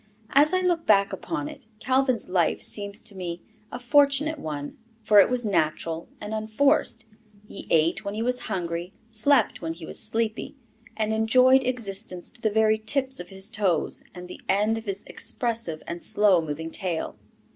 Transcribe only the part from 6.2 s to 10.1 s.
unforced. He ate when he was hungry, slept when he was